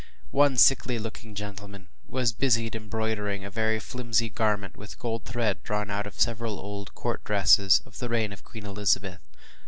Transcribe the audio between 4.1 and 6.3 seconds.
garment with gold thread drawn out of